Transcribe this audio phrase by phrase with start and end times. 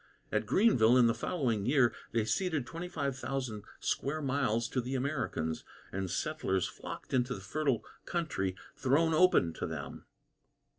[0.31, 6.09] At Greenville, in the following year, they ceded 25,000 square miles to the Americans, and
[6.09, 10.05] settlers flocked into the fertile country thrown open to them.